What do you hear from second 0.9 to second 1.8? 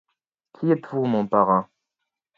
mon parrain?